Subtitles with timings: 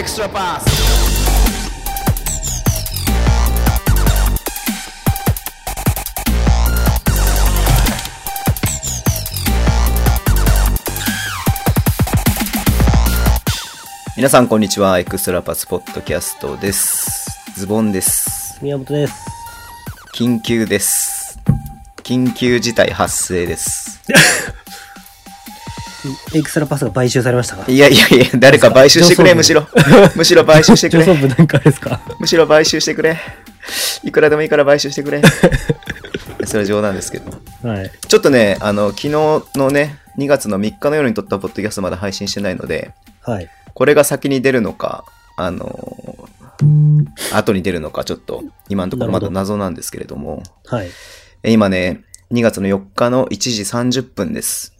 [0.00, 0.64] extra pass..
[14.16, 14.98] 皆さんこんにちは。
[14.98, 17.38] エクストラパスポッドキャストです。
[17.54, 18.58] ズボンです。
[18.62, 19.14] 宮本です。
[20.14, 21.38] 緊急です。
[21.96, 24.00] 緊急事態発生です。
[26.34, 27.70] エクストラパスが買収されましたか？
[27.70, 29.66] いやいやいや、誰か買収してくれ、むし上ろ。
[30.16, 31.04] むしろ買収してくれ。
[31.04, 32.00] 上層部なんかですか？
[32.18, 33.18] むしろ買収してくれ。
[34.04, 35.22] いくらでもいいから買収してくれ。
[36.46, 37.30] それは冗談ですけど。
[37.68, 37.90] はい。
[38.08, 39.10] ちょっとね、あの、昨日
[39.56, 43.48] のね、2月の3日の夜に撮ったポッドキャストまだ配信してないので、はい。
[43.74, 45.04] これが先に出るのか、
[45.36, 46.28] あの
[47.32, 50.88] 後に出るのか、ちょっと、今のところまだ謎なんですけれども、はい。
[51.42, 52.00] え今ね、
[52.32, 53.62] 2月の4日の1時
[54.00, 54.74] 30分です。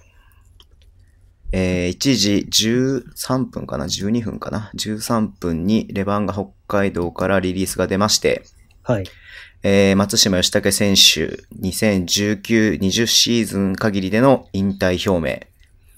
[1.52, 8.44] えー1時13分かな ?12 分かな ?13 分にレバンガ北海道からリリースが出まして、
[8.82, 9.04] はい。
[9.62, 15.40] えー松島義武選手、2019-20シーズン限りでの引退表明。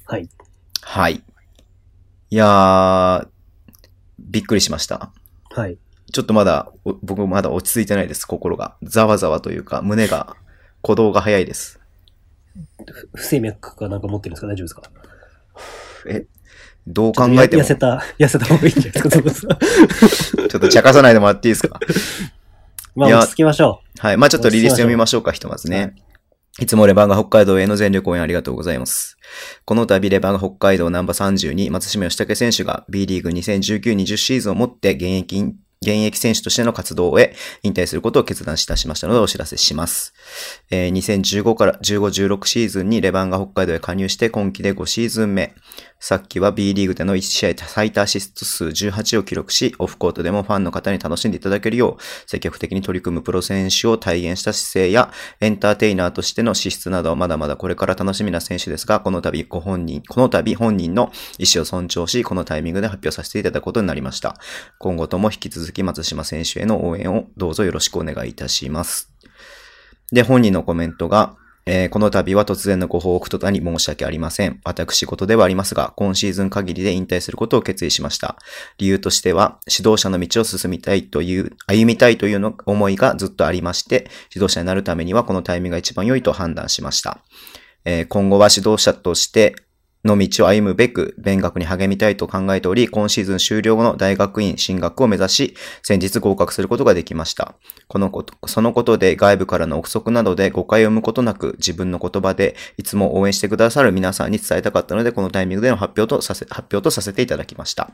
[0.06, 0.28] はい。
[0.80, 1.22] はい。
[2.30, 3.28] いやー、
[4.18, 5.12] びっくりしました。
[5.50, 5.76] はい。
[6.12, 8.76] ちょっとまだ、お僕まだ落ち着いてないです、心が。
[8.82, 10.36] ざわざわというか、胸が、
[10.82, 11.78] 鼓動が早いです。
[13.14, 14.46] 不整脈かなんか持ってるんですか？
[14.48, 14.82] 大丈夫ですか？
[16.08, 16.24] え、
[16.86, 21.78] どう考えても、ち痩せた、痩せた方がいいんじゃないですかそうですかょっと茶化さないでもらっていいですか？
[22.94, 24.16] まあ、落ち着きましょはい。
[24.16, 25.94] まあちょっとリリース読みましょうか、ひとまずね。
[26.60, 29.16] いつもレバンガ北海道への全力応援ありがとうございます。
[29.64, 40.14] この度レバンガ北海道ナンバー32松島義武選手が B リーグ2019-20シーズンをもって現役、現役選手としての活動へ、引退することを決断したしましたのでお知らせします。
[40.70, 45.54] えー2015から15、16シーズンにレバンが北海道へ加入して今季で5シーズン目。
[46.02, 64.36] さっきは B リーグでの1試合最多アシスト数18を記録し、オフコートでもファンの方に楽しんでいただけるよう、積極的に取り組むプロ選手を体現した姿勢や、エンターテイナーとしての資質など、まだまだこれから楽しみな選手ですが、この度ご本人、この度本人の意思を尊重し、このタイミングで発表させていただくことになりました。
[64.80, 69.12] 今後とも引き続き松島選手への応援をどうぞよろしくお願いいたします。
[70.10, 74.60] で、本人のコメントが、えーこの度は突然のご報告とたに申し訳ありません。
[74.64, 78.36] 私事ではありますが、今シーズン限りで引退することを決意しました。
[78.78, 87.20] 理由としては、指導者の道を進みたいという、歩みたいというの思いがずっとありまして、指導者になるためにはこのタイミングが一番良いと判断しました。
[87.84, 89.54] えー今後は指導者として
[90.04, 97.54] の道を歩むべく、勉学に励みたいと考えており、今シーズン終了後の大学院進学を目指し、先日合格することができました。
[97.86, 107.92] このこと、そのことで外部からの憶測などで誤解を生むことなく、自分の言葉でいつも応援してくださる皆さんに伝えたかったので、このタイミングでの発表とさせ、発表とさせていただきました。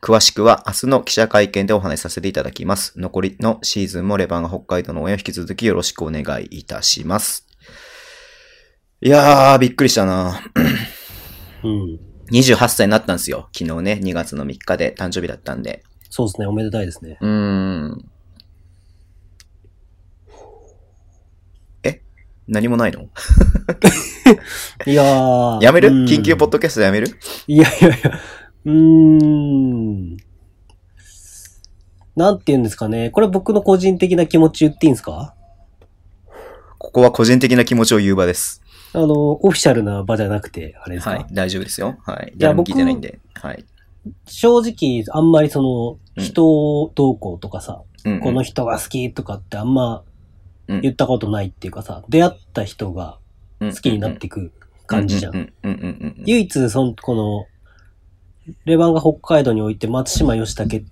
[0.00, 2.92] 詳しくは明日の記者会見でお話しさせていただきます。
[2.96, 7.46] 残りのシーズンもレバンが北海道の応援を引き続きよろしくお願いいたします。
[9.00, 10.40] いやー、びっくりしたな。
[11.64, 11.68] う。
[11.68, 12.00] うん。
[12.30, 13.48] 28歳になったんですよ。
[13.56, 15.82] 昨日ね、2月の3日で誕生日だったんで。
[16.10, 16.46] そうですね。
[16.46, 17.18] おめでたいですね。
[17.20, 18.10] うーん。
[21.84, 22.02] え？
[22.46, 23.02] 何もないの？
[24.86, 25.62] いやー。
[25.62, 25.88] やめる？
[25.88, 27.08] うん緊急ポッドキャストやめる？
[27.46, 28.20] いやいやいや。
[28.64, 30.16] うーん。
[32.16, 33.10] なんて言うんですかね。
[33.10, 35.34] これ僕の個人的な気持ち言っていいんですか？
[36.78, 38.62] ここは個人的な気持ちを言う場です。
[38.94, 41.26] あの、オフィシャルな場じゃなくて、あれですか、はい。
[41.32, 41.98] 大丈夫ですよ。
[42.04, 42.32] はい。
[42.36, 43.18] 誰も聞いてないんで。
[43.34, 43.64] はい。
[44.26, 50.02] 正直、あんまりその、うん人動向とかさ、うんうんこの人が好きとかってあんま
[50.66, 53.18] うん言ったことないっていうかさ、出会った人が
[53.60, 54.50] 好きになっていく
[54.86, 55.36] 感じじゃん。
[55.36, 56.24] うんうんうんうんうんうん。
[56.26, 57.46] 唯一、その、この、
[58.64, 60.86] レバンが北海道において松島義武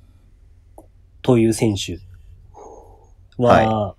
[1.22, 1.98] という選手
[3.36, 3.96] は、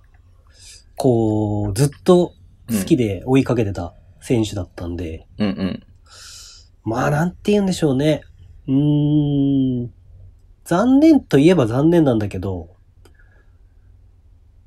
[0.96, 2.34] こう、ずっと
[2.70, 5.84] 好きで追いかけてた選手だったんで、うんうん。
[6.84, 8.22] まあ、なんて言うんでしょうね。
[8.68, 9.94] うーん、
[10.66, 12.70] 残念といえば残念なんだけど、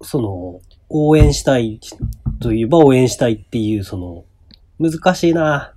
[0.03, 1.79] その、応援したい
[2.41, 4.25] といえば応援したいっていう、その、
[4.79, 5.75] 難しいな。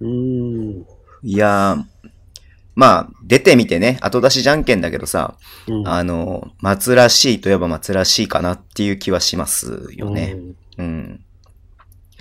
[0.00, 0.86] うーん。
[1.22, 1.84] いやー、
[2.74, 5.36] まあ、出てみてね、後出しじゃんけんだけどさ、
[5.68, 10.32] うん、あの、松らしいといえば松らしいかなっていう気はしますよね。
[10.36, 11.08] うんうん。
[11.10, 12.18] や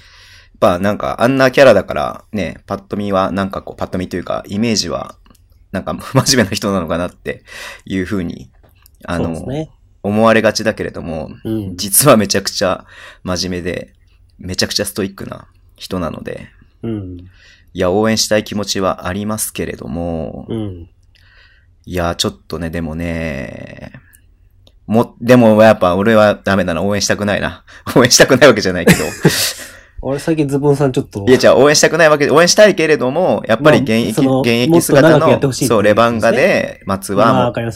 [0.55, 5.15] っぱなんかあんなキャラだからね、パッと見はなんかこう、パッと見というか、イメージは
[5.71, 7.43] なんか 真面目な人なのかなって
[7.85, 8.51] いう風に、
[9.05, 9.69] あの、ね。
[10.03, 11.77] 思われがちだけれども、うん。
[11.77, 12.85] 実はめちゃくちゃ
[13.23, 13.93] 真面目で、
[14.37, 15.47] めちゃくちゃストイックな
[15.77, 16.49] 人なので、
[16.83, 17.17] うん。
[17.73, 20.89] いや、応援したい気持ちはありますけれども、うん。
[21.85, 23.72] いや、ちょっとね、でもね、
[24.93, 27.63] も、でもやっぱ俺はダメだな、応援したくないな。
[27.95, 29.03] 応援したくないわけじゃないけど。
[30.05, 31.25] 俺最近ズボンさんちょっと。
[31.27, 37.67] いや、じゃあ応援したくないわけで、応援したいけれども、やっぱり現役、まあ現役姿の、そう、レバンガで、松まあはもっわかり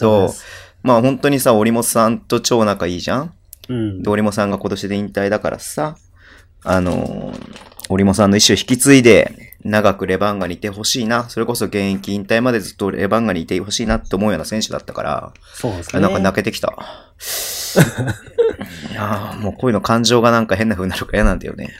[0.82, 3.32] まあ本当にさ、折本さんと超仲いいじゃん
[3.68, 4.10] うんで、。
[4.10, 5.96] 折本さんが今年で引退だからさ、
[6.64, 7.34] あのー、
[7.88, 11.28] 折本さんの意思を引き継いで、長くレバンガにいてほしいな。
[11.28, 16.00] それこそ現役引退までずっとレバンガにいてほしいなって思うような選手だったから、そうですね。
[16.00, 16.72] なんか泣けてきた。
[18.90, 21.70] いやーもうこういうの感情がなんか変な風になるから嫌なんだよね。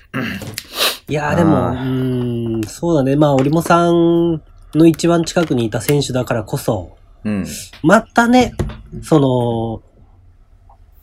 [1.08, 3.16] いやーでも、うん、そうだね。
[3.16, 4.42] まあ、折茂さん
[4.74, 7.46] の一番近くにいた選手だからこそ、うん。
[7.82, 8.54] またね、
[9.02, 9.82] その、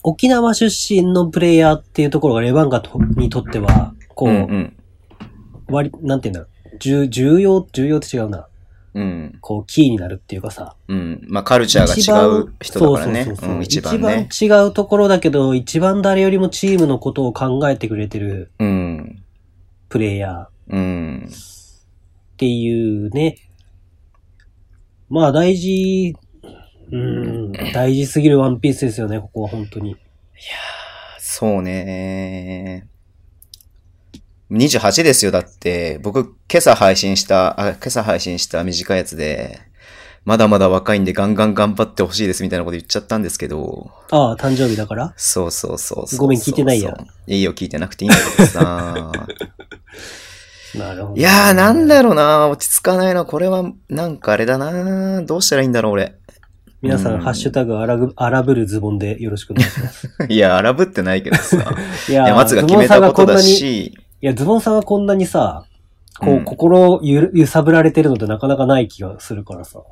[0.04, 4.78] 沖縄出身のプレイヤーっていうところがレバンガとにとっては、こう、うんうん。
[5.68, 8.48] 割、なんて言うんだろう、重重要、重要って違うな。
[8.96, 9.38] うん。
[9.42, 10.76] こう、キーになるっていうかさ。
[10.88, 11.22] うん。
[11.28, 13.26] まあ、カルチャーが違う人だからね。
[13.26, 14.30] そうそうそうそううん、一一番ね。
[14.42, 19.22] 違うところだけど、一番誰よりもチームのことを考えてくれてるうん。
[19.90, 21.30] プレイヤーっうん。
[22.38, 23.36] ていうね。
[25.10, 26.16] まあ大事、
[26.92, 29.98] うん、大事すぎるワンピースですよね、ここは本当に。
[31.20, 32.88] そうね。
[34.52, 36.00] 28ですよ、だって。
[36.04, 39.60] 僕、今朝配信した、あ、今朝配信した短いやつで、
[40.24, 45.14] まだまだ若いんでガンガン頑張ってほしいですみたいなこと言っちゃったんですけど、ああ、誕生日だから？
[45.18, 46.94] そうそうそうごめん聞いてないや
[47.28, 49.12] いいよ、聞いてなくていいんだけどさ。
[50.78, 51.20] なるほど。
[51.20, 53.24] いやー、なんだろうな落ち着かないな。
[53.26, 56.16] これは、なんかあれだなどうしたらいいんだろう、俺。
[56.82, 60.10] 皆さん、うんハッシュタグ荒ぶるズボンでよろしくお願いします。
[60.28, 61.58] いや、荒ぶってないけどさ。
[62.10, 65.66] いやいや、松が決めたことだし、いや、ズボンさんはこんなにさ、
[66.20, 69.84] こう、うん心揺さぶられてるのってなかなかない気がするからさ。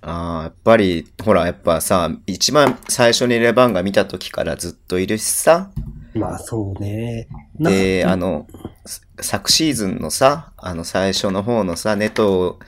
[0.00, 5.70] ああ、やっぱり、ほら、やっぱさ、一番最初にレバンが見た時からずっといるしさ。
[6.14, 7.28] まあ、そうね。
[7.58, 8.46] なで、あの、
[8.86, 12.58] す昨シーズンのさ、あの最初の方のさ、ネト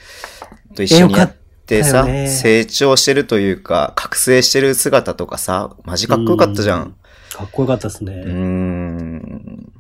[0.74, 6.94] と一緒にやってさ、よかったよね成長してるというか、覚醒してる姿とかさ、マジかっこよかったじゃん。
[7.34, 8.12] かっこよかったですね。
[8.12, 9.72] うーん。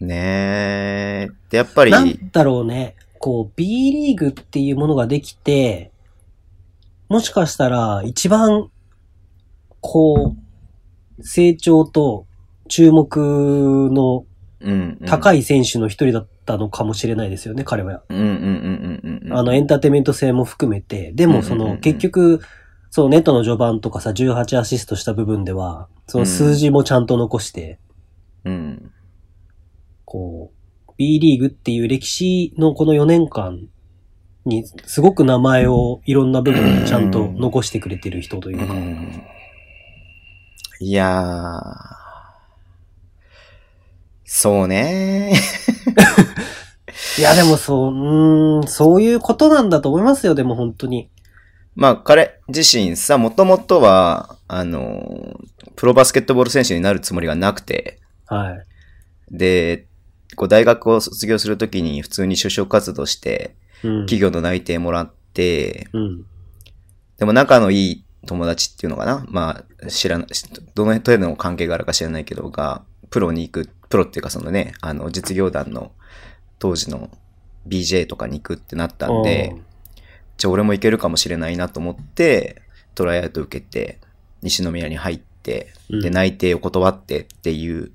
[0.00, 1.30] ねえ。
[1.50, 2.96] で、やっぱり、なんだろうね。
[3.18, 5.92] こう、B リーグっていうものができて、
[7.08, 8.70] もしかしたら一番、
[9.80, 10.36] こ
[11.18, 12.26] う、成長と
[12.68, 14.24] 注目の。
[15.06, 15.40] 高い。
[15.40, 18.02] い選手の一人だったのかもしれないですよね、彼は。
[18.08, 21.12] あの、エンターテインメント性も含めて。
[21.12, 22.40] でも、その、結局、
[22.90, 27.78] そう、ネットの序盤とかさ、18アシストした部分では、その数字もちゃんと残して、
[28.44, 28.92] うん。
[30.10, 30.50] こ
[30.88, 33.68] う、B リーグっていう歴史のこの4年間
[34.44, 38.74] に、すごく名前をいろんな部分でちゃんと残してくれてる人というか。
[38.74, 39.22] うん
[40.82, 41.62] いやー。
[44.24, 45.34] そうね
[47.18, 51.10] いや、でもそう、うーん、そういうことなんだと思いますよ、でも本当に。
[51.76, 55.38] まあ、彼自身さ、もともとは、あの、
[55.76, 58.66] プロバスケットボール選手になるつもりがなくて、はい。
[59.30, 59.86] で、
[60.36, 64.06] こう大学を卒業するときに普通に就職活動して、うん。
[64.06, 66.24] 企業の内定もらって、うん。
[67.18, 69.24] でも仲のいい友達っていうのかな？
[69.28, 70.28] まあ、知らない、
[70.74, 75.92] どの程度の関係があるか知らないけど、が、プロに行く、プロっていうかそのね、あの、実業団の
[76.58, 77.10] 当時の
[77.66, 79.54] BJ とかに行くってなったんで、
[80.36, 82.62] じゃあ俺も行けるかもしれないなと思って、
[82.94, 83.98] トライアウト受けて、
[84.42, 87.92] 西宮に入って、うんで、内定を断ってっていう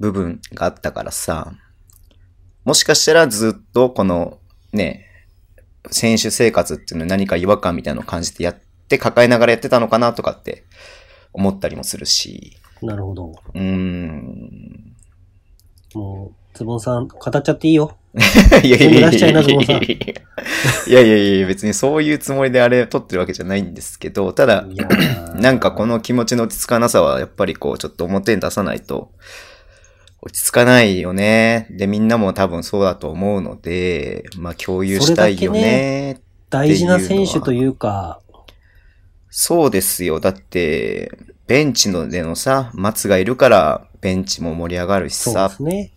[0.00, 1.52] 部分があったからさ、
[2.64, 4.38] もしかしたらずっとこの
[4.72, 5.06] ね、
[5.90, 8.56] 選手生活っていうのに何か違和感みたいなのを感じてやっ
[8.88, 10.64] て抱えながらやってたのかなとかって
[11.32, 13.32] 思ったりもするし、なるほど。
[13.54, 14.96] うーん。
[15.94, 17.96] もう、ズボンさん、語っちゃっていいよ。
[18.62, 19.88] いやいやいやいなズボンさんい
[20.86, 24.66] やいやいや別にそういうつもりであれ撮ってるわけじゃないんですけど、ただ、
[25.34, 29.12] なんかこの気持ちの落ち着かなさはやっぱりこうちょっと表に出さないと
[30.24, 31.66] 落ち着かないよね。
[31.70, 36.20] で、みんなも多分そうだと思うので、まあ共有したいよそれだね。
[36.48, 38.20] 大事な選手というか、
[39.30, 40.20] そうですよ。
[40.20, 41.10] だって、
[41.46, 45.54] ベンチのでのさ、松がいるからベンチも盛り上がるしそうさで。
[45.54, 45.92] すね。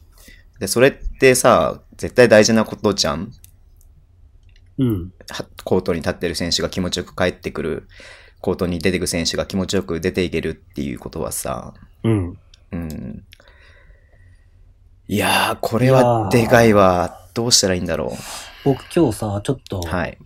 [0.60, 3.32] で、それってさ、絶対大事なことじゃん。
[4.78, 5.14] うん。
[5.30, 7.88] はコートに立ってる選手が気持ちよく帰ってくる。
[8.42, 12.38] コートに出てく選手が気持ちよく出ていけるっていうことはさ、うん。
[12.72, 13.24] うん。
[15.08, 17.20] いやー、これはでかいわ。
[17.34, 18.14] どうしたらいいんだろ
[18.64, 20.18] 僕今日さ、ちょっとう。、はい。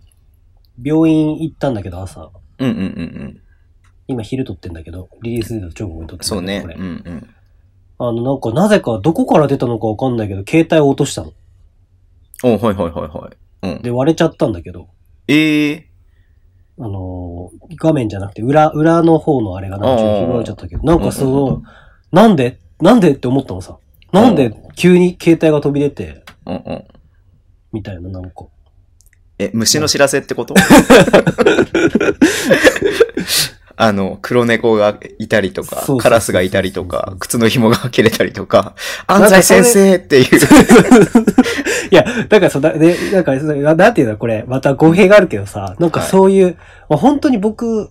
[0.82, 2.30] 病院行ったんだけど、朝。
[2.60, 2.84] うんうんうんう
[3.26, 3.42] ん。
[4.08, 6.62] 今昼撮ってんだけど、リリースデート直後に撮ってんだけど、そうね。
[6.62, 7.30] これうんうん。
[8.02, 11.34] あの、なんか、なぜか、どこから出たのかわかんないけど、携帯を落としたの。
[12.44, 13.30] おはいはいはいは
[13.64, 13.68] い。
[13.76, 13.82] うん。
[13.82, 14.88] で、割れちゃったんだけど、
[15.28, 15.90] ええ
[16.80, 21.62] あのー画面じゃなくて、裏、裏の方のあれがなんかちょっと拾われちゃったけど、なんかその、
[22.14, 23.78] なんでなんでって思ったのさ。
[24.12, 26.84] なんで急に携帯が飛び出て、うんうん。
[27.72, 28.46] みたいな、なんか。
[29.38, 30.54] え、虫の知らせってこと？
[33.82, 38.76] あの、黒猫がいたりとかそうそうそう、カラスがいたりとか、靴の紐が切れたりとか、
[39.08, 40.26] 安西先生っていう。
[41.90, 46.58] いや、だからそだ、で、なんか、そななんていうのこれ、また語弊があるけどさ、なんかそういう、
[46.90, 47.90] まあ、本当に僕、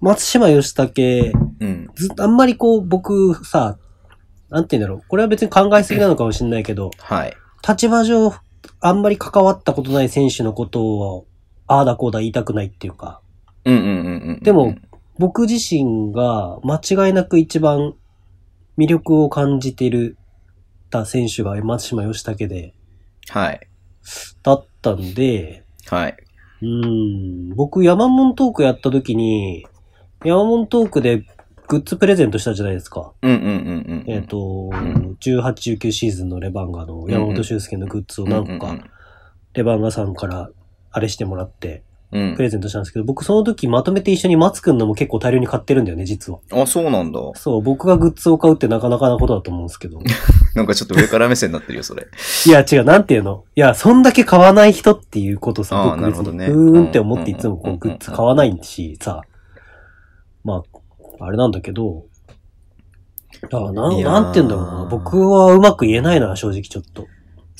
[0.00, 1.88] 松島義武、うん。
[1.96, 3.76] ずあんまりこう、僕さ、
[4.50, 5.02] なんていうんだろう。
[5.08, 7.36] これは別に考えすぎなのかもしれないけど、はい。
[7.66, 8.32] 立場上、
[8.80, 11.26] あんまり関わったことない選手のことを、
[11.66, 13.20] ああだこうだ言いたくないっていうか、
[13.64, 14.40] うんうんうんうん。
[14.42, 14.74] でも、
[15.18, 17.94] 僕自身が間違いなく一番
[18.76, 20.16] 魅力を感じてる
[20.90, 22.74] た選手が松島義武で、
[23.28, 23.60] はい。
[24.42, 26.16] だったんで、はい。
[26.62, 29.66] うーん、僕山門トークやった時に、
[30.24, 31.24] 山門トークで
[31.70, 33.12] グッズプレゼントしたじゃないですか。
[33.22, 33.50] うんうんうんう
[33.98, 34.04] ん。
[34.08, 35.42] えっ、と、ん18、
[35.78, 38.76] 19シーズンのレバンガの山本修介のグッズを何個か、
[39.54, 40.50] レバンガさんから
[40.90, 46.40] あれしてもらって、プレゼントしたんですけど、僕その時まとめて一緒に松くんのも結構大量に買ってるんだよね、実は。
[46.50, 47.20] あ、そうなんだ。
[47.36, 50.00] そう、僕がグッズを買うってなかなかなことだと思うんですけど。
[50.56, 52.08] なんかちょっと上から目線になってるよ、それ。
[52.46, 53.44] いや、違う、なんていうの？
[53.54, 59.22] いや、そんだけ買わない人っていうことさ、僕別に、なるほどねうーんって思っていつもこうんうグッズ買わないし、さ、
[60.42, 60.62] まあ、
[61.20, 62.06] あれなんだけど、
[63.42, 64.88] だからないやーなんて言うんだろうな。
[64.90, 67.06] 僕はうまく言えないな、正直ちょっと。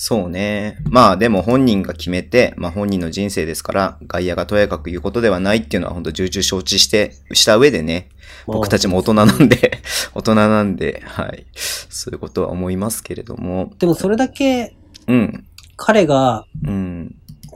[0.02, 0.79] そうね。
[0.85, 8.09] まあでも本人が決めて、まあ本人の人生ですから、外野がとやかく言うことではないっていうのは本当重々承知して、した上でね、
[8.47, 9.83] まあ僕たちも大人なんで、
[10.14, 11.45] 大人なんで、はい。
[11.55, 13.73] そういうことは思いますけれども。
[13.79, 14.75] でもそれだけ
[15.07, 15.47] うん。
[15.76, 17.14] 彼が、うん。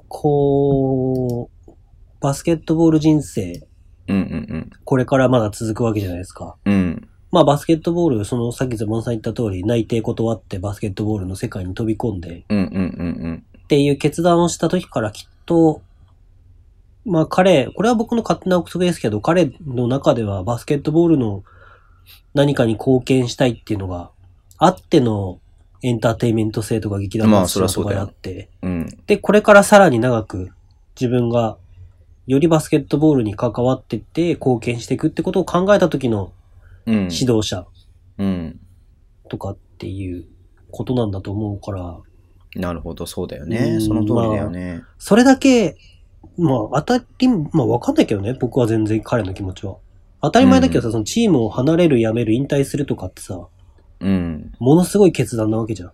[0.09, 1.73] こう、
[2.21, 3.67] バスケットボール人生、
[4.09, 6.57] うんうんこれからまだ続くわけじゃないですか。
[6.65, 6.75] うん。
[6.75, 7.09] うん。
[7.35, 15.81] まあバスケットボール、そのさっきズボンさん言った通り、内定断ってバスケットボールの世界に飛び込んで、うんうんうんっていう決断をした時からきっと、
[17.05, 21.43] まあ彼、これは僕の勝手な憶測ですけど、彼の中ではバスケットボールの
[22.35, 24.11] 何かに貢献したいっていうのが
[24.59, 25.41] あっての
[25.83, 28.71] エンターテインメント性とか劇団まあのそりゃそうだよとかであって、うん。
[28.71, 28.89] うん。
[29.07, 30.51] で、これからさらに長く
[31.01, 31.57] 自分が
[32.27, 36.33] よりバスケットボールに関わってって貢献していくってことを考えた時の
[36.87, 36.95] うん。
[37.11, 37.67] 指導者
[38.19, 38.61] うん。
[39.29, 40.27] とかっていう
[40.71, 41.99] ことなんだと思うから、
[42.57, 43.77] なるほど、そうだようね。
[43.77, 44.83] んその通りだよね。
[44.99, 45.77] それだけ、
[46.39, 49.77] まあ当たり、まあわかんないけどね、僕は全然彼の気持ちは。
[50.23, 53.47] 当たり前だけどさ、そのチームを離れる、辞める、引退するとかってさ、
[54.01, 54.53] うん。
[54.59, 55.93] ものすごい決断なわけじゃん。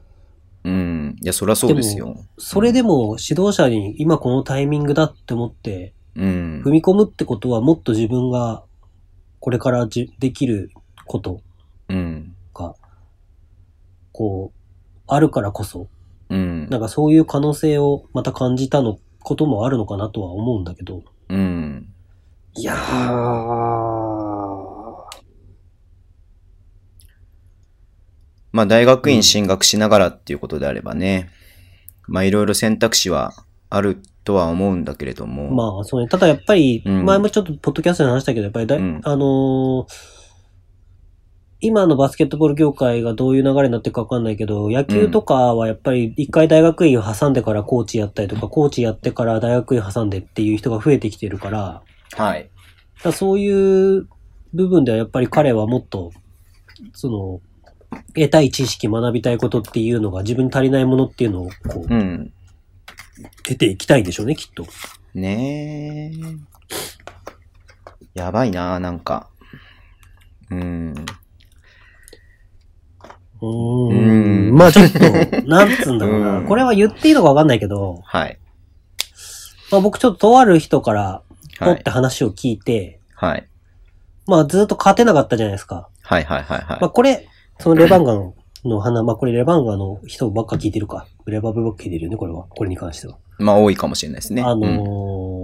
[0.65, 1.17] うん。
[1.21, 2.17] いや、そりゃそうですよ。
[2.39, 6.71] それでも指導者に今このタイミングだって思ってうん踏。
[6.71, 8.65] み込むってことはもっと自分が
[9.39, 10.71] これからじできる
[11.07, 11.41] こと
[11.89, 12.35] うん。
[12.55, 12.75] が、
[14.13, 14.59] こう、
[15.07, 15.89] あるからこそ、
[16.29, 16.69] うん。
[16.69, 21.03] なんかそういう可能性をまた感じたのこともあるのかなとは思うんだけど。
[21.29, 21.93] うん。
[22.55, 22.81] いやー。
[28.53, 31.31] まあ、大学院進学しながらっていうことであればね、
[32.09, 33.33] まあ、いろいろ選択肢は
[33.69, 35.51] あるとは思うんだけれども。
[35.51, 36.09] まあ、そうね。
[36.09, 40.21] ただやっぱり、うん前もちょっとポッドキャストで話したけど、やっぱりだい、うんあのー
[41.63, 51.83] 今のバスケットボール業界がどういう流れになってるかわかんないけど、野球とかはやっぱり一回大学院を挟んでからコーチやったりとか、コーチやってから大学院挟んでっていう人が増えてきてるから、
[52.17, 52.49] はい。
[53.03, 54.09] だそういう
[54.55, 56.13] 部分ではやっぱり彼はもっと、
[56.95, 57.41] その、
[58.15, 62.33] 得たい知識、学びたいことっていうのが自分に足りないものっていうのをこう、うん。
[63.43, 64.67] 得ていきたいんでしょうね、きっと。
[65.15, 66.51] ねえ。
[68.15, 69.29] やばいな、なんか。
[70.51, 70.95] うん。
[73.41, 74.55] うーうんん。
[74.55, 74.99] まあちょっと、
[75.47, 76.25] なんつうんだろうう。
[76.25, 78.39] なんこれは言っていいのかわかんないけど、はい。
[79.71, 81.91] まあ僕ちょっととある人から、はい持って。
[81.91, 83.47] 話を聞いて、はい。
[84.27, 85.89] まあずっと勝てなかったじゃないですか。
[86.03, 86.79] はいはいはいはい。
[86.81, 88.35] まあこれ、そのレバンガの
[88.65, 91.07] の花、まあこれレバンガの人ばっか聞いてるか。
[91.27, 92.47] レバブばっか聞いてるよね、これは。
[92.49, 93.19] これに関しては。
[93.39, 94.43] まあ、多いかもしれないですね。
[94.43, 95.41] あのうんー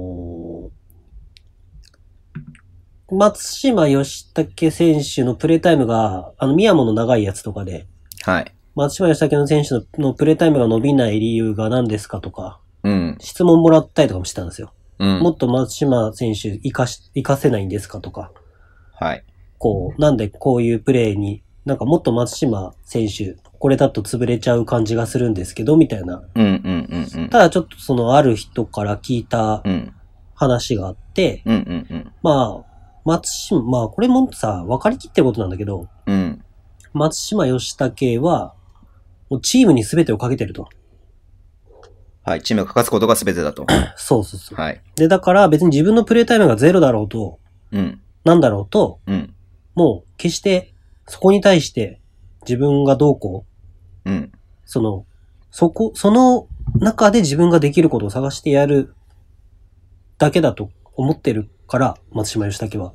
[3.09, 7.87] 松島義武選手のプレータイムが、あの、宮本の長いやつとかで、
[8.25, 8.53] はい。
[8.75, 13.17] 松島義武の選手ののプレータイムが伸びない理由が何ですかとか、うん。
[13.21, 14.73] 質問もらったりとかもしてたんですよ。
[14.99, 15.21] うん。
[15.21, 18.33] もっと松島選手活かし、活かせないんですかとか、
[18.93, 19.25] はい。
[19.59, 26.23] こう、なんでこういうプレーに、なんかもっと松島選手、これだと潰れちゃう感じがするんですけど、みたいな。
[26.35, 27.29] うんうんうんうん。
[27.29, 29.93] ただちょっとそのある人から聞いたうん。
[30.37, 32.13] 話があって、うんうんうん。
[32.23, 36.45] まあ、松島、まあこれもさ、分かりきってることなんだけど、うん。
[36.93, 38.55] 松島義武は、
[39.29, 40.69] もうチームに全てをかけてると。
[42.23, 42.43] はい。
[42.43, 43.67] チームが勝つことが全てだと。
[43.97, 44.61] そうそうそう。
[44.61, 44.83] はい。
[44.95, 47.41] で、だから別に自分のプレータイムがゼロだろうと、
[47.73, 48.01] うん。
[48.25, 49.35] なんだろうと、うん。
[49.75, 50.75] もう決して
[51.09, 52.01] そこに対して
[52.43, 53.45] 自分がどうこ
[54.05, 54.33] う、うん。
[54.65, 55.05] その、
[55.51, 56.49] そこ、その
[56.79, 58.95] 中で自分ができることを探してやる
[60.19, 62.93] だけだと思ってるから、松島義武は。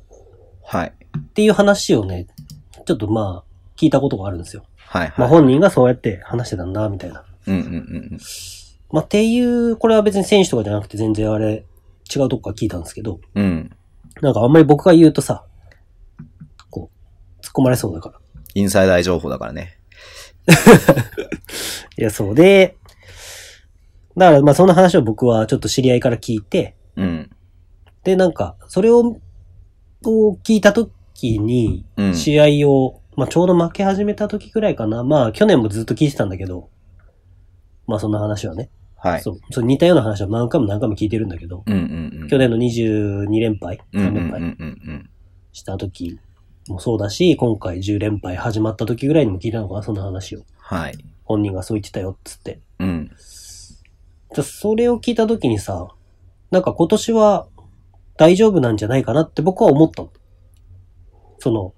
[0.64, 0.92] はい。
[1.18, 2.26] っていう話をね、
[2.86, 4.64] ちょっとまあ、聞いたことがあるんですよ。
[4.76, 5.08] はい。
[5.16, 5.30] まあはい。
[5.30, 7.24] 本人がそうやって話してたんだ、みたいな。
[7.46, 7.68] うんうんう
[8.14, 8.18] ん
[8.92, 11.64] まあっていう、これは別に選手とかじゃなくて全然あれ、
[12.14, 13.44] 違うとこから聞いたんですけど、うん。
[13.44, 13.70] うん。
[14.20, 15.46] なんかあんまり僕が言うとさ、
[17.52, 18.18] っ込まれそうだから。
[18.54, 19.78] インサイダー情報だからね。
[21.98, 22.76] いや、そうで、
[24.16, 27.30] だからまあその話を僕はちょっと知り合いから聞いて、うん。
[28.04, 29.20] で、なんか、それを、
[30.04, 32.14] を聞いたときに、うん。
[32.14, 35.04] 試合を、まあちょうど負け始めた時くらいかな。
[35.04, 36.68] まあ去年もずっと聞いてたんだけど、
[37.86, 38.70] まあそんな話はね。
[38.96, 39.20] はい。
[39.20, 42.28] そう、そう似たような話は何回も何回も聞いてるんだけど、うんうんうん。
[42.28, 45.10] 去年の22連敗、3うんうんうん連敗うん
[45.52, 46.18] した時
[46.72, 50.42] もそうだし、今回10連敗始まった時ぐらいにも聞いたのかな、そんな話を。
[50.58, 50.98] はい。
[51.24, 52.60] 本人がそう言ってたよ、っつって。
[52.78, 53.10] うん。
[54.34, 55.88] じゃそれを聞いた時にさ、
[56.50, 57.46] なんか今年は
[58.16, 60.12] 大丈夫なんじゃないかなって僕は思ったの。
[61.38, 61.74] その、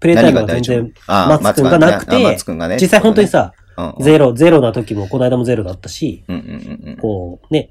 [0.00, 2.36] プレイタイムが全然、あ松君がなくてね。
[2.80, 3.52] 実際本当にさ、
[4.00, 7.70] ゼロ、ゼロな時もこの間もゼロだったし、うんうんうんこうね、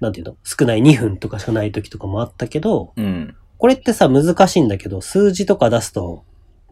[0.00, 3.36] なんていうの、少ない2分とかしかない時とかもあったけど、うん。
[3.62, 3.62] うん。
[3.62, 6.24] これってさ、難しいんだけど、数字とか出すと、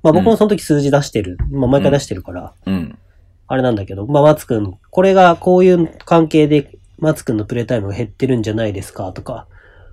[0.02, 1.38] まあ僕もその時数字出してる。
[1.50, 2.98] まあ毎回出してるから、うん。
[3.46, 9.46] あれなんだけど、まあ松くん、これがこういう関係で松くんのプレイタイムが減ってるんじゃないですかとか、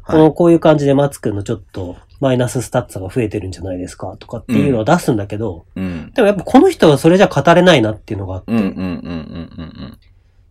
[0.05, 0.21] こはい。
[0.23, 6.11] のこういう感じで松くんのちょっとマイナススタッツが増えてるんじゃないですかとかっていうのを出すんだけど、うん。
[6.13, 8.55] でもやっぱこの人はそれじゃ語れないなっていうのがあって、い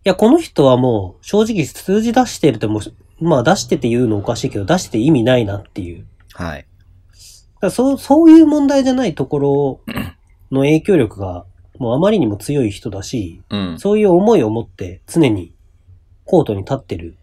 [0.05, 2.81] や、この人はもう正直数字出してるっても
[3.21, 6.07] う、まあ出してて言うのおかしいけど、出してて意味ないなっていう。
[6.39, 6.47] うん。
[6.47, 6.67] はい。
[7.61, 9.81] だそう、そういう問題じゃないところ
[10.51, 11.45] の影響力が、
[11.79, 13.79] もうあまりにも強い人だし、うん。
[13.79, 15.55] そういう思いを持って常に
[16.25, 17.17] コートに立ってる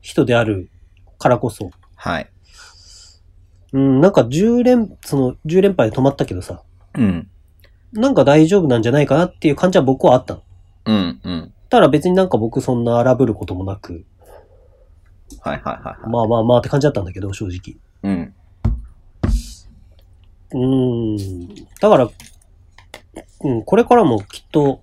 [0.00, 0.70] 人である
[1.18, 2.30] からこそ、はい。
[3.72, 6.62] うん、なんか10連、その10連敗で止まったけどさ、
[6.94, 7.28] うん。
[7.92, 10.42] なんか大丈夫なんじゃないかなっていう感じは僕はあったの。
[10.86, 11.52] うんうん。
[11.68, 14.04] ただ別になんか僕そんな荒ぶることもなく、
[15.40, 16.10] はいはいはいはい。
[16.10, 17.76] まあまあまあって感じだったんだけど、正直。
[18.02, 18.34] うん。
[20.52, 21.54] うーん。
[21.80, 22.08] だから、
[23.42, 24.82] うん、これからもきっと、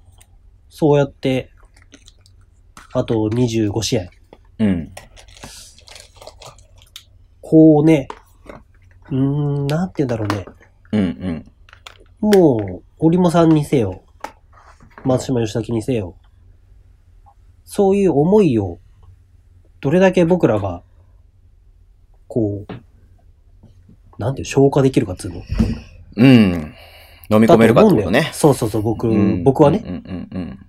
[0.69, 1.51] そうやって、
[2.93, 4.09] あと25試合、
[4.59, 4.91] うん。
[7.41, 8.07] こうね、
[9.09, 10.45] うーん、なんて言うんだろうね。
[10.91, 12.31] うんうん。
[12.31, 14.03] もう、織茂さんにせよ、
[15.03, 16.15] 松島義武にせよ、
[17.63, 18.79] そういう思いを、
[19.81, 20.83] どれだけ僕らが、
[22.27, 22.73] こう、
[24.17, 25.43] なんていう、消化できるかっつうの？
[26.15, 26.73] うん。
[27.29, 28.29] 飲み込めるかってこね。
[28.33, 30.59] そうそうそう、僕、うん僕はね、うんうんうん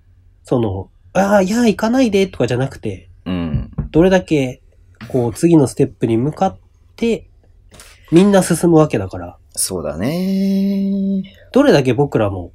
[0.44, 3.70] その、ああ、いや、行かないで、とかじゃなくて、うん。
[3.90, 4.62] どれだけ、
[5.08, 6.58] こう、次のステップに向かっ
[6.96, 7.28] て、
[8.11, 11.22] みんな進むわけだから、そうだね。
[11.52, 12.52] どれだけ僕らも、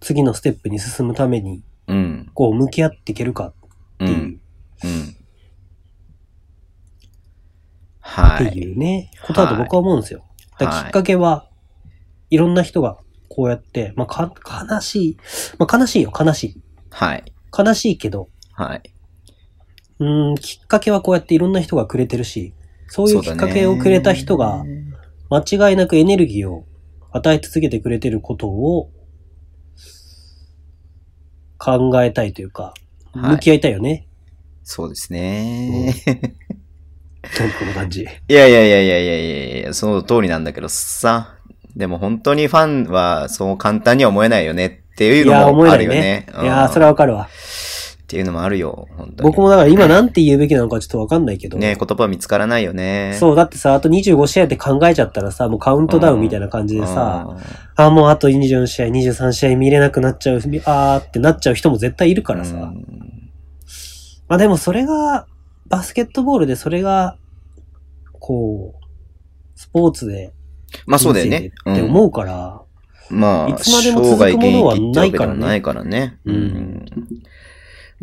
[0.00, 2.30] 次のステップに進むために、うん。
[2.34, 3.54] こう、向き合っていけるかっ
[3.98, 4.20] ていう、うん。
[4.22, 5.16] うん。
[8.00, 8.46] はい。
[8.46, 10.24] っていうね、ことだと僕は思うんですよ。
[10.58, 11.48] だきっかけは、
[12.30, 14.32] いろんな人がこうやって、まあ、か、
[14.70, 15.16] 悲しい。
[15.58, 16.62] まあ、悲しいよ、悲しい。
[16.90, 17.24] はい。
[17.56, 18.82] 悲しいけど、はい。
[19.98, 22.54] うーん、きっかけはこうやっていろんな人がくれてるし、
[22.88, 24.64] そういうきっかけをくれた人が、
[25.30, 26.66] 間違いなくエネルギーを
[27.10, 28.90] 与え続けてくれてることを
[31.58, 34.06] 考えたいというか、はい向き合いたいよね。
[34.62, 35.94] そうですね。
[37.36, 38.02] トンプの感じ。
[38.02, 41.32] いやいやいやいやいやいやいや、その通りなんだけどさ。
[41.74, 46.42] でも本当にファンはそう簡単には思えないよねっていういや、のもあるよねね。。
[46.42, 47.28] いや、それはわかるわ。
[48.02, 49.30] っていうのもあるよ、本当に。
[49.30, 51.58] 僕もだから今なんて言うべきなのかちょっとわかんないけど。
[51.58, 53.16] ね、言葉見つからないよね。
[53.18, 57.36] そう、だってさ、あと25試合って考えちゃったらさ、もうカウントダウンみたいな感じでさ、
[57.74, 62.54] あ、もうあと24試合、23試合見れなくなっちゃう、あーってなっちゃう人も絶対いるうん、からさ。
[62.54, 63.12] うん
[64.28, 65.26] まあでもそれが、
[65.68, 67.18] バスケットボールでそれが、
[68.18, 68.86] こう、
[69.58, 70.32] スポーツで、
[70.86, 71.52] まあそうだよね。
[71.70, 72.62] って思うから、
[73.10, 73.20] うん。
[73.20, 76.18] まあ、いつまでも続くものは生涯現役ってわけでもなないからね。
[76.24, 76.84] うんうん。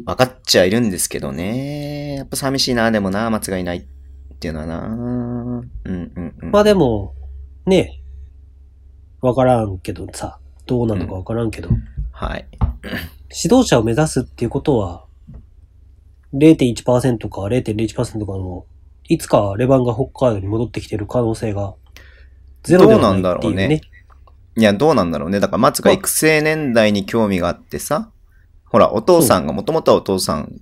[0.06, 2.16] 分かっちゃいるんですけどね。
[2.16, 3.84] やっぱ寂しいな、でもな、松がいないっ
[4.40, 4.80] ていうのはな。
[4.88, 5.72] うんうん
[6.42, 6.52] うん。
[6.52, 7.14] まあでも、
[7.66, 8.02] ね、
[9.22, 11.70] わからんけどさ、どうなのかわからんけど、
[12.12, 12.48] はい。
[13.44, 15.06] 指導者を目指すっていうことは、
[16.34, 18.66] 0.1%か0.01%かの、
[19.08, 21.76] いつかレバンが北海道に戻ってきてる可能性が、
[22.64, 23.82] ゼロではないっていうどうなんだろうねね。
[24.56, 25.40] いや、どうなんだろうね。
[25.40, 28.12] だから、松が育成年代に興味があってさ、
[28.66, 30.62] ほら、お父さんが、もともとはお父さん、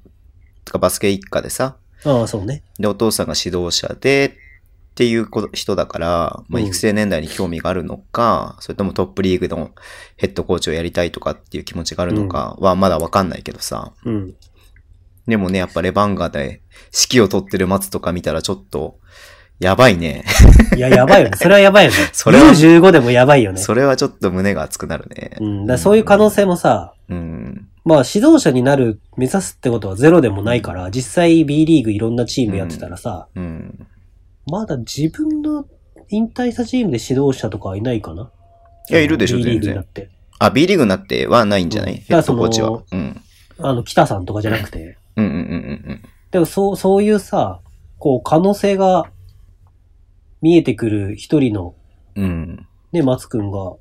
[0.65, 2.63] とかバスケ一家でさ、ああ、そうね。
[2.79, 4.37] で、お父さんが指導者で、
[4.91, 9.71] っていう人だから、まあ、うん育成年代に興味があるのか、それともトップリーグの
[10.17, 13.93] ヘッドコーチをやりたいとかっていう気持ちがあるのかはまだわかんないけどさ。
[14.03, 14.35] うん。
[15.27, 18.99] でもね、やっぱレバンガで指揮を取ってる松とか見たらちょっと、
[19.59, 20.25] やばいね。
[20.75, 21.37] いや、やばいよね。
[21.39, 21.97] それはやばいよね。
[22.13, 23.61] それは U15 でもやばいよね。
[23.61, 25.43] それはちょっと胸が熱くなるねう。
[25.43, 25.65] ん。
[25.67, 27.67] だそういう可能性もさ、うん。
[27.85, 33.87] まあ指導者になる、目指すってことはゼロでもないから、実際 B リーグいろんなチームやってたらさ、うん。
[34.47, 35.65] まだ自分の
[36.09, 38.31] 引退したチームで指導者とかはいないかな？
[38.89, 40.09] いやいるでしょ B リーグ全然になって。
[40.39, 42.81] あ、B リーグになってはないんじゃない、うんヘッドコーチは。
[42.91, 43.21] うん。
[43.59, 44.97] あの、北さんとかじゃなくて。
[45.15, 47.59] うんうんうんうんでもそう、そういうさ、
[47.99, 49.11] こう可能性が
[50.41, 51.75] 見えてくる一人の
[52.15, 52.23] うん。
[52.23, 52.67] うん。
[52.91, 53.73] ね、松くんが、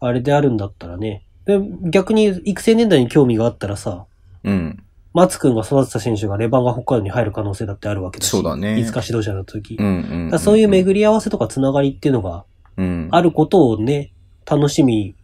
[0.00, 1.24] あれであるんだったらね。
[1.46, 4.06] で逆に育成年代に興味があったらさ、
[4.44, 4.82] うん。
[5.14, 8.28] 松くんが育てた選手がレバンが北海道に入る可能性だってあるわけだし。
[8.28, 9.76] そうだねいつか指導者の時。
[9.78, 10.38] うんうんうんうん。
[10.38, 12.44] そういう巡り合わせとかつながりっていうのが
[12.76, 13.08] うん。
[13.12, 14.12] あることをね、
[14.44, 15.14] 楽しみ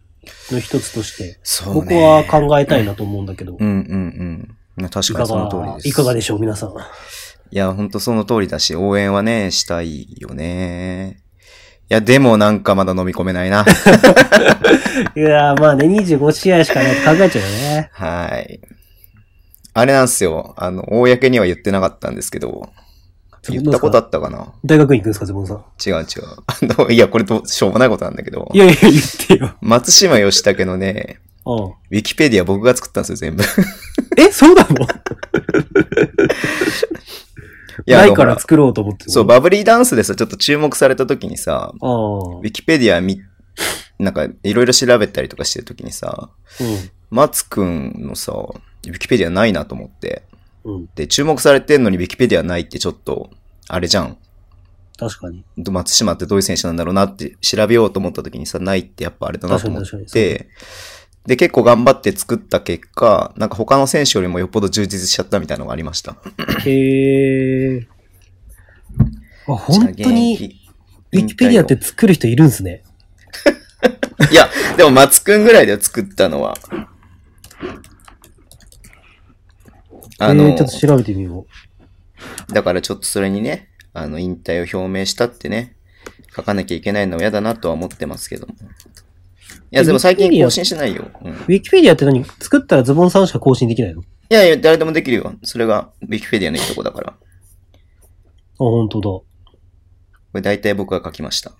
[0.51, 1.39] の一つとして、
[1.73, 2.01] 僕ね。
[2.01, 4.57] は考えたいなと思うんだけど、うんうんうん。
[4.75, 5.87] 確いかかにその通りがで、す。
[5.89, 6.69] いかがでしょう、皆さん。
[6.71, 6.73] い
[7.51, 11.23] や、ほんとその通りだし、応援はね、したいよね。
[11.89, 13.63] いや、でもなんかまだ飲み込めないな。
[15.15, 17.89] いやー、まあね、25試合しかないって考えちゃうよね。
[17.93, 18.59] はい。
[19.75, 20.53] あれなんですよ。
[20.57, 22.69] あの、公には言ってなかったんですけど、
[23.49, 24.53] 言ったことあったかな？
[24.63, 25.57] 大学院行くんですか、ズボンさん。
[25.85, 26.05] 違う違う。
[26.47, 28.93] あの、いや、これと、しょうもないことなんだけどい、やいや、言っ
[29.27, 29.55] てよ。
[29.61, 31.65] 松島義武のね、うん。
[31.65, 33.43] ウィキペディア僕が作ったんですよ、全部。
[33.43, 33.45] い
[34.17, 34.87] え、そうな の？
[37.87, 41.97] ないから作ろうと思ってるそう、バブリーダンスでさ、ちょっと注目された時にさ、ああ。
[42.37, 43.19] ウィキペディアみ、
[43.99, 46.29] なんか、いろいろ調べたりとかしてる時にさ、
[47.09, 50.23] 松くんのさ、ウィキペディアないなと思って。
[50.63, 50.75] うん。
[50.75, 50.89] うん。
[50.95, 53.29] で、注目されてんのにウィキペディアないってちょっと、
[53.67, 54.17] あれじゃん。
[54.97, 55.43] 確かに。
[55.57, 60.49] ど松島ってどういう選手なんだろうなって調べようと思った時にさ、ないってやっぱあれだなと思っ確かに確かて、
[61.25, 66.17] で、結構頑張って作った結果、なんか他の選手よりもよっぽど充実しちゃったみたいなのがありました。
[66.65, 67.87] へえ。
[69.47, 70.59] あ、本当に、
[71.13, 72.83] ウィキペディアって作る人いるんすね。
[74.31, 76.57] いや、でも松くんぐらいで作ったのは、
[80.19, 81.45] あの、えー、ちょっと調べてみよ
[82.49, 85.75] だからちょっとそれにね、あの、引退を表明したってね、
[86.35, 88.55] 書かなきゃいけないのは嫌だなとは思ってますけども。
[89.71, 91.09] いや、でも最近更新してないよ。
[91.23, 92.23] ウィキペディアって何？
[92.23, 94.01] 作ったらズボンさんしか更新できないの？
[94.01, 95.33] あ、やいや、誰でもできるよ。
[95.43, 97.13] それが、ウィキペディアのいいとこだから。
[98.57, 99.09] こ本当だ。
[100.35, 101.51] れ大体僕が書きました。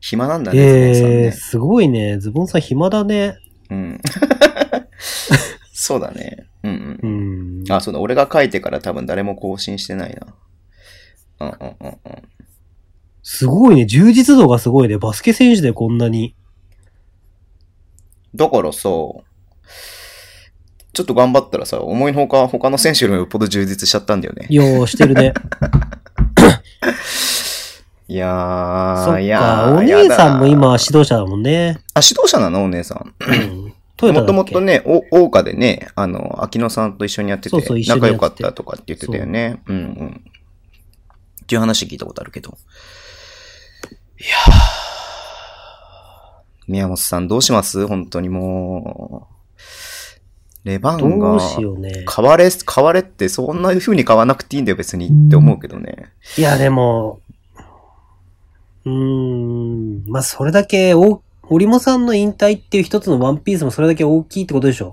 [0.00, 1.32] 暇なんだね、ズボンさんえー、ね。
[1.32, 2.18] すごいね。
[2.18, 3.36] ズボンさん暇だね。
[3.70, 4.00] うん。
[5.72, 6.46] そうだね。
[6.62, 7.64] うんううん。
[7.64, 7.72] ん。
[7.72, 8.00] あ、そうだ。
[8.00, 10.34] 俺が書いてから多分誰も更新してないな。
[11.40, 11.98] うんうんうんうん。
[13.22, 13.86] すごいね。
[13.86, 14.98] 充実度がすごいね。
[14.98, 16.34] バスケ選手でこんなに。
[18.34, 19.22] だからさ、ちょ
[21.02, 24.46] っと頑張ったらさ、思いのほか他の選手よりもよっぽど充実しちゃったんだよね。
[24.50, 25.34] ようしてるね。
[28.08, 31.78] いやそー、いやお姉さんも今指導者だもんね。
[31.94, 32.64] あ、指導者なの？
[32.64, 33.14] お姉さん。
[34.08, 39.60] もともとね、お、大岡でね、あの、秋野さんと一緒にやってて、そうそうて仲良かったとかって言ってたよね。
[39.66, 40.24] うんうん。
[41.42, 42.56] っていう話聞いたことあるけど。
[44.20, 44.50] いやー。
[46.68, 47.86] 宮本さんどうします？
[47.86, 50.68] 本当にもう。
[50.68, 52.04] レバンがどう、しようね。
[52.14, 56.12] 変われ、変われってそんな風に変わらなくていいんだよ別にって思うけどね。
[56.36, 57.20] いや、でも、
[58.84, 64.92] うーん、まあ、それだけ、お、織茂さんの引退っていう一つのワンピースもそれだけ大きいってことでしょ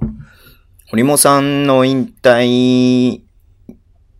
[0.89, 3.21] 堀本さんの引退、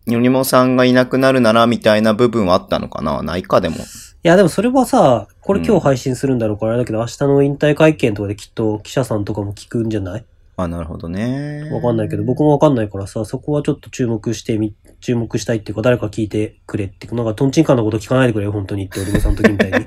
[0.06, 3.22] 堀本さんがいなくなるならみたいな部分はあったのかな？
[3.22, 3.76] ないかでも。
[4.24, 10.24] いや、でもそれはさ、これ今日配信するんだろうからあれだけど、明日の引退会見とかできっと記者さんとかも聞くんじゃない？
[10.56, 11.70] あ、なるほどね。
[11.72, 19.86] わかんないけど、僕もわかんないからさ、そこはちょっと注目してみ、注目したいっていうか、誰か聞いてくれって、なんかトンチンカンのこと聞かないでくれよ、本当にって、俺もその時みたいに。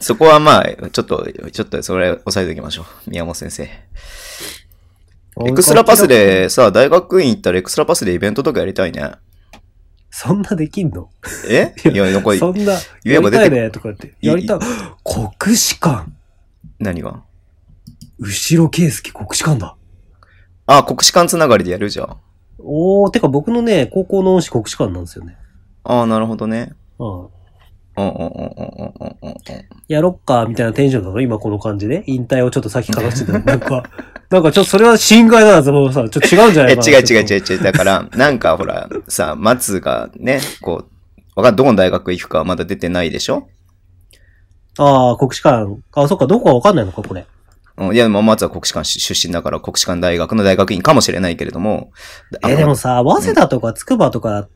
[0.00, 3.10] そこはまあ、ちょっと、ちょっとそれ押さえておきましょう。
[3.10, 3.62] 宮本先生。
[5.46, 9.12] エクストラパスでさ、大学院行ったらエクストラパスでイベントとかやりたいね。
[10.14, 11.08] そんなできんの？
[11.48, 11.74] え？
[11.90, 14.14] いや、なんか、そんな、言えば出てやりたいね、とかって。
[14.20, 14.58] やりたい。
[15.38, 16.04] 国士舘
[16.78, 17.22] 何が？
[18.18, 19.74] 後ろ圭介国士舘だ。
[20.66, 22.16] あ、国士舘つながりでやるじゃん。
[22.58, 25.38] おー、てか僕のね、高校の恩師国士舘なんですよね。
[25.82, 26.74] ああ、なるほどね。
[26.98, 27.20] うん。
[27.24, 27.28] うん
[27.96, 29.36] うんうんうんうんうんうん。
[29.88, 32.04] やろっか、みたいなテンションだろ今この感じで。
[32.06, 33.38] 引退をちょっと先かざしてた。
[33.38, 33.82] なんか、
[34.32, 36.88] なんかちょっとそれは心外だな、そのさ、ちょっと違うんじゃなえ、いかな。
[36.88, 37.62] 違う違う違う違う。
[37.62, 43.48] だから、 なんかほら、さ、松がね、こう、わかんどこの大学行くかはまだ出てないでしょ？
[44.78, 45.66] ああ、国士舘。
[45.94, 47.26] あ、そっか、どこかわかんないのか、これ。
[47.76, 51.90] うん、いや、でも松は国士舘出身だから国士舘大学の大学院かもしれないけれども。
[52.42, 54.48] あえ、でもさ、早稲田とか筑波とか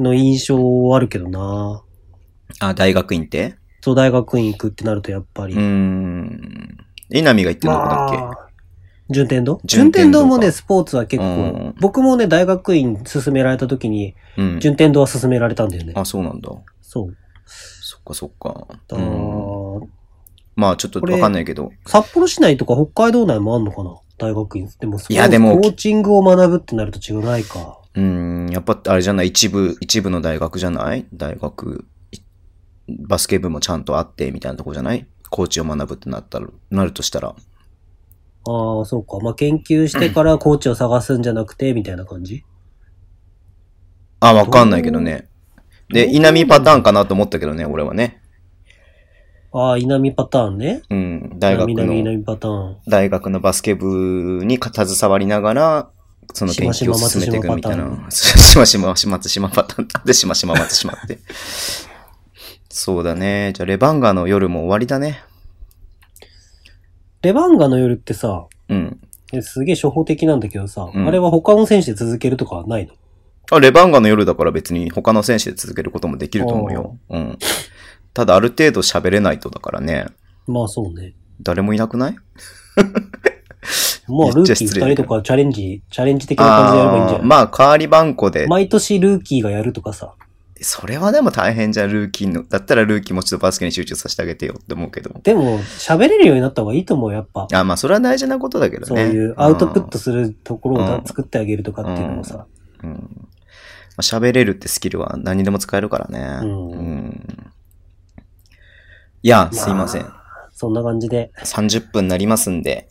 [0.00, 1.82] の印象あるけどな。
[2.60, 3.54] あ、大学院って？
[3.82, 5.54] そう、大学院行くってなるとやっぱり。
[5.54, 6.76] うーん。
[7.10, 8.51] 稲見が言ってるのだっけ、まあ
[9.10, 9.60] 順天堂？
[9.64, 11.28] 順天堂もね、スポーツは結構、う
[11.68, 14.60] ん僕もね、大学院勧められた時に、うん。
[14.60, 15.92] 順天堂は勧められたんだよね。
[15.96, 16.50] あ、そうなんだ。
[16.80, 17.16] そう。
[17.44, 18.66] そっかそっか。
[18.92, 19.86] あうんー
[20.54, 21.72] まあちょっとわかんないけど。
[21.86, 23.96] 札幌市内とか北海道内もあんのかな？
[24.18, 24.68] 大学院。
[24.78, 27.78] でも、いやでもコーチングを学ぶってなると違うないか。
[27.94, 29.28] うーん、やっぱあれじゃない？
[29.28, 31.06] 一部、一部の大学じゃない？
[31.12, 32.18] 大学、い
[33.06, 35.06] バスケ部もちゃんとあってみたいなとこじゃない？
[35.30, 37.34] コーチを学ぶってなったら、なるとしたら。
[38.44, 39.18] ああ、そうか。
[39.20, 42.44] まあ、研究してからコーチを探すんじゃなくて、みたいな感じ？
[44.20, 45.28] あ、わかんないけどね。
[45.88, 48.20] で、稲見パターンかなと思ったけどね、俺はね。
[49.52, 50.82] ああ、稲見パターンね。
[50.88, 52.76] うん、大学稲見稲の、見パターン。
[52.88, 55.90] 大学のバスケ部にか携わりながら、
[56.32, 58.10] その研究を進めていくみたいな。
[58.10, 59.88] しましま松島パターン。
[59.92, 61.18] なんでしましま松島って。
[62.70, 63.52] そうだね。
[63.54, 65.22] じゃあ、レバンガの夜も終わりだね。
[67.22, 69.00] レバンガの夜ってさ、うん。
[69.32, 72.92] えすげえ初歩的なんだけどさ、うんあれは他の選手で続けるとかはないの？
[73.50, 76.96] あ、レバンガの夜だから別に他の選手で続けることもできると思うよ。
[77.08, 77.38] うん。
[78.14, 80.06] ただある程度喋れないとだからね。
[80.46, 81.14] まあそうね。
[81.40, 82.16] 誰もいなくない？
[84.08, 87.26] まあルーキー2人とかチャレンジ、チャレンジ的な感じでやればいいんじゃない？
[87.26, 88.46] まあ、代わり番号で。
[88.48, 90.14] 毎年ルーキーがやるとかさ。
[90.62, 92.44] それはでも大変じゃん、ルーキーの。
[92.44, 95.10] だったらルーキーもちょっとバスケに集中させてあげてよって思うけど。
[95.22, 97.48] でも、喋れるようになった方がいいと思う、やっぱ。
[97.52, 99.04] あ、まあ、それは大事なことだけどね。
[99.04, 102.46] そういうアウトプットするところを作ってあげるとかっていうのもさ。
[102.82, 102.90] うん。
[102.90, 102.96] うん。
[102.96, 103.02] ま
[103.98, 106.40] あ喋れるってスキルは何にでも使えるからね。
[106.42, 107.52] うん
[109.24, 110.12] いや、すいません。
[110.52, 111.30] そんな感じで。
[111.38, 112.88] 30分になりますんで。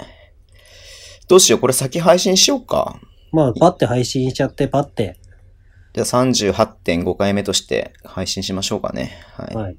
[1.27, 3.01] どうしよう、これ先配信しようか。
[3.33, 5.17] まあ、パッて配信しちゃって、パッて。
[5.93, 9.11] じゃあ38.5回目として配信しましょうかね。
[9.35, 9.55] はい。
[9.55, 9.77] はい。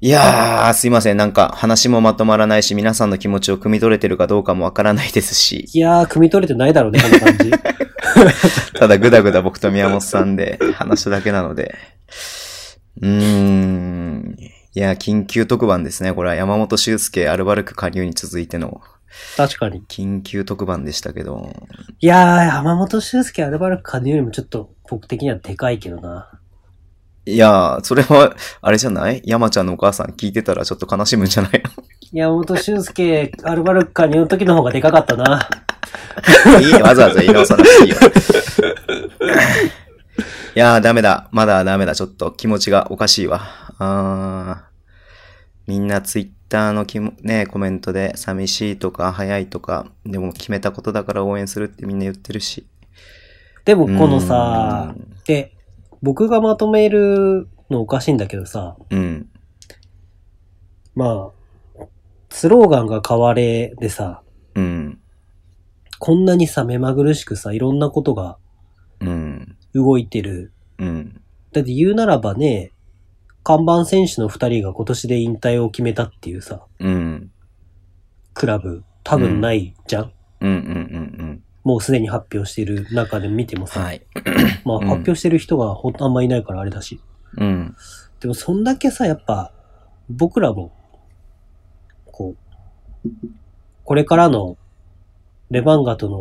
[0.00, 1.16] いやー、すいません。
[1.16, 7.50] なんか話もまとまらないし、皆さんの気持ちを汲み取れてるかどうかもわからないですし、いやー、汲み取れてないだろうね、こんな感じ。
[8.78, 11.74] ただぐだぐだ僕と宮本さんで話しただけなので。
[13.00, 14.36] うーん。
[14.76, 16.12] いや、緊急特番ですね。
[16.12, 18.82] これは山本修介アルバルク加入に続いての
[19.36, 19.82] 確かに。
[19.88, 21.52] 緊急特番でしたけど。
[22.00, 26.30] いやー、山本修介アルバルク加入よりもちょっと、僕的にはでかいけどな。
[27.26, 29.22] いやー、それは、あれじゃない？
[29.24, 31.62] 山ちゃんのお母さん聞いてたらちょっと悲しむんじゃない？
[31.64, 31.70] の
[32.12, 35.48] 山本修介アルバルク加入の時の方がでかかったな。
[36.60, 37.96] いいよ、わざわざ言い直さなくていいよ。
[40.54, 41.28] いやー、ダメだ。
[41.32, 41.94] まだダメだ。
[41.94, 43.40] ちょっと気持ちがおかしいわ。
[43.78, 44.74] あー
[45.66, 52.64] みんなツイッターのきもね、コメントで寂しいとか早いとか、でも決めたことだから応援するってみんな言ってるし。
[53.64, 55.52] でも、このさう、んで、
[56.00, 59.28] 僕がまとめるのおかしいんだけどさ、うん。
[60.94, 61.32] ま
[61.80, 61.84] あ、
[62.30, 64.22] スローガンが変われでさ、
[64.54, 65.00] うん。
[65.98, 68.38] こんなにさ、目まぐるしくさ、いろんなことが
[69.00, 69.56] うん。
[69.74, 70.52] 動いてる。
[70.78, 71.20] うん。
[71.50, 72.70] だって言うならばね、
[73.44, 77.30] 看板選手の二人が今年で引退を決めたっていうさ、うん。
[78.32, 80.50] クラブ、多分ないじゃん、うん。
[80.50, 80.56] うん。
[80.56, 80.58] う
[81.24, 81.42] ん。
[81.62, 84.06] もうすでに発表している中で見てもさ、はい。
[84.64, 87.00] まあうん発表してる人がほんあんまいないからあれだし。
[87.36, 87.76] うん。
[88.20, 89.52] でもそんだけさ、やっぱ、
[90.08, 90.72] 僕らも、
[92.06, 92.34] こ
[93.04, 93.08] う、
[93.84, 94.56] これからの
[95.50, 96.20] レバンガとの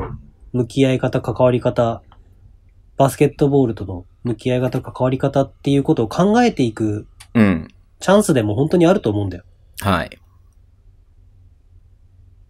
[0.51, 2.01] 向き合い方、関わり方、
[2.97, 7.67] バスケットボールとの向き合い方、関わり方っていうことを考えていくうん。
[7.99, 9.43] チャンスでも本当にあると思うんだよ。
[9.79, 10.19] はい。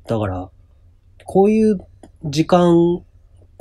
[0.07, 0.49] だから、
[1.25, 1.77] こういう
[2.25, 3.03] 時間、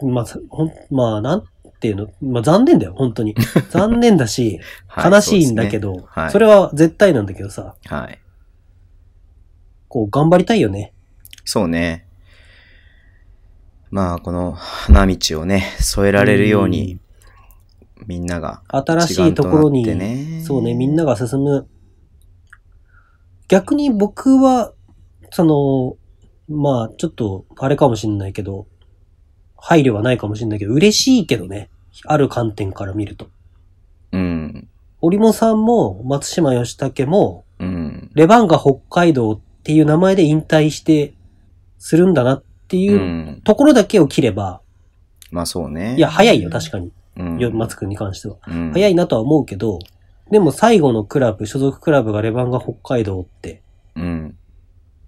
[0.02, 1.44] まあ、さほんまあ、なん
[1.80, 3.34] ていうの、まあ残念だよ、本当に。
[3.70, 8.18] 残念だし、はい悲しいんだけど、ねはいそれは絶対なんだけどさ、はい。
[9.88, 10.92] こう頑張りたいよね。
[11.44, 12.06] そうね。
[13.90, 16.98] まあ、この花道をね、添えられるように、
[18.06, 19.84] みんなが新しいところに、
[20.42, 21.68] そうね、みんなが進む。
[23.48, 24.72] 逆に僕は、
[25.30, 25.96] その、
[26.48, 28.66] まあ、ちょっと、あれかもしんないけど、
[29.56, 31.70] 配慮はないかもしんないけど、嬉しいけどね。
[32.06, 33.28] ある観点から見ると。
[34.12, 34.68] うん。
[35.00, 38.10] 織茂さんも、松島義武も、うん。
[38.14, 41.14] レバンガ北海道っていう名前で引退して、
[41.78, 42.80] するんだなってう。
[42.80, 44.62] いうんところだけを切れば、
[45.30, 45.96] まあそうね。
[45.96, 46.92] いや、早いよ、確かに。
[47.16, 47.38] うん。
[47.38, 48.36] よ松くんに関しては。
[48.48, 49.78] うん早いなとは思うけど、
[50.30, 53.62] でも最後のクラブ、所属クラブがレバンガ北海道って
[53.96, 54.36] うん。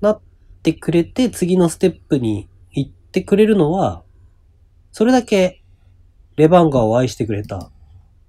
[0.01, 0.21] なっ
[0.63, 4.03] てくれて、次のステップに行ってくれるのは、
[4.93, 5.63] それだけ
[6.37, 7.71] レバンガを愛してくれた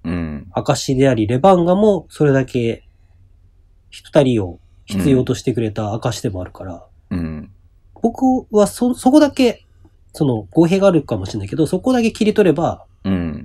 [0.04, 0.48] うん。
[0.52, 2.88] 証であり、レバンガもそれだけ
[3.90, 7.52] 二人を必要としてくれた証でもあるから、うん。
[8.02, 9.66] 僕はそ、そこだけ、
[10.14, 13.45] その語弊があるかもしれないけど、そこだけ切り取れば、うん。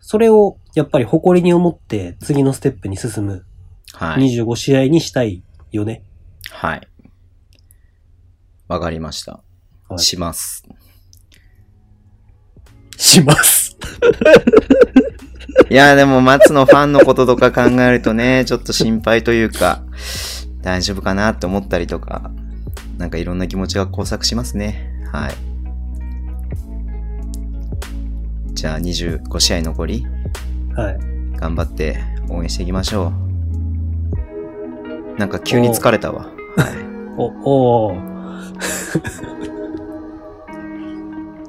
[0.00, 3.44] それをやっぱり誇りに思って次のステップに進む
[3.92, 4.36] はい。
[4.38, 6.02] 25試合にしたいよね。
[6.50, 6.88] はい。
[8.68, 9.32] わかりました。
[9.88, 10.64] はいします。
[12.96, 13.76] します。
[15.68, 19.82] いや、でも、松のファンのこととか考えるとね、ちょっと心配というか、
[20.62, 22.30] 大丈夫かなって思ったりとか、
[22.98, 24.92] なんかいろんな気持ちが交錯しますね。
[25.12, 25.49] はい。
[28.60, 30.06] じゃあ、25試合残り、
[30.76, 30.98] はい。
[31.38, 31.96] 頑張って
[32.28, 33.10] 応援していきましょ
[35.16, 35.18] う。
[35.18, 36.24] なんか急に疲れたわ。
[36.24, 36.32] はい。
[37.16, 38.10] お、おー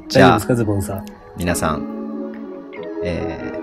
[0.08, 1.06] じゃあズボンさん？
[1.36, 2.32] 皆さん、
[3.04, 3.60] えー、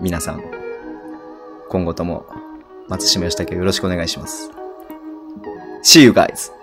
[0.00, 0.42] 皆さん、
[1.68, 2.24] 今後とも
[2.88, 4.50] 松島義武をよろしくお願いします。
[5.82, 6.53] See you guys!